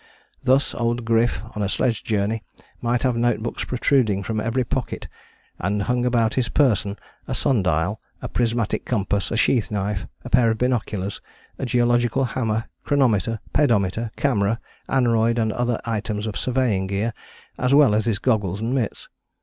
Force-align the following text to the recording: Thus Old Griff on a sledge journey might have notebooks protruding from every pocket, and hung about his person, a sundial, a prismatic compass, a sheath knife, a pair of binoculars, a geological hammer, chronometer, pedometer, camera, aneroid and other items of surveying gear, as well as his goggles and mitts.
Thus 0.43 0.73
Old 0.73 1.05
Griff 1.05 1.43
on 1.55 1.61
a 1.61 1.69
sledge 1.69 2.03
journey 2.03 2.43
might 2.81 3.03
have 3.03 3.15
notebooks 3.15 3.65
protruding 3.65 4.23
from 4.23 4.39
every 4.41 4.63
pocket, 4.63 5.07
and 5.59 5.83
hung 5.83 6.05
about 6.07 6.33
his 6.33 6.49
person, 6.49 6.97
a 7.27 7.35
sundial, 7.35 8.01
a 8.19 8.27
prismatic 8.27 8.83
compass, 8.83 9.29
a 9.29 9.37
sheath 9.37 9.69
knife, 9.69 10.07
a 10.25 10.29
pair 10.31 10.49
of 10.49 10.57
binoculars, 10.57 11.21
a 11.59 11.67
geological 11.67 12.23
hammer, 12.23 12.67
chronometer, 12.83 13.41
pedometer, 13.53 14.09
camera, 14.15 14.59
aneroid 14.89 15.37
and 15.37 15.53
other 15.53 15.79
items 15.85 16.25
of 16.25 16.35
surveying 16.35 16.87
gear, 16.87 17.13
as 17.59 17.71
well 17.71 17.93
as 17.93 18.05
his 18.05 18.17
goggles 18.17 18.59
and 18.59 18.73
mitts. 18.73 19.07